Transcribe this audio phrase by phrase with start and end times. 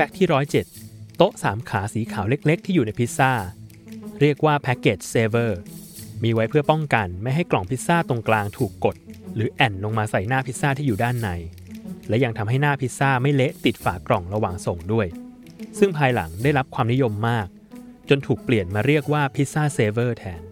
[0.00, 0.28] fact ที่
[0.72, 3.32] 107 โต๊ะสามขาสีขาวเล็กๆ ที่อยู่ในพิซซ่า
[4.20, 5.60] เรียกว่า package saver
[6.22, 8.96] มีไว้เพื่อป้องกันไม่ให้กล่องพิซซ่าตรงกลางถูกกด
[9.34, 11.28] หรือแอ่นลงมาใส่หน้าพิซซ่าที่อยู่ด้านใน
[12.08, 15.06] และยังทำให้หน้าพิซซ่าไม่เละติดฝากล่องระหว่างส่งด้วย
[15.78, 17.46] ซึ่งภายหลังได้รับความนิยมมาก
[18.08, 20.42] จนถูกเปลี่ยนมาเรียกว่า pizza saver แทน